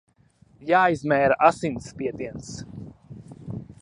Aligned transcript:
Jāizmēra 0.69 1.37
asinsspiediens! 1.49 2.51